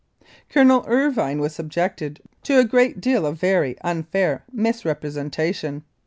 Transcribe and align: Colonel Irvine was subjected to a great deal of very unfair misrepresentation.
Colonel 0.49 0.83
Irvine 0.87 1.37
was 1.39 1.53
subjected 1.53 2.21
to 2.45 2.57
a 2.57 2.63
great 2.63 2.99
deal 2.99 3.23
of 3.23 3.39
very 3.39 3.77
unfair 3.81 4.43
misrepresentation. 4.51 5.83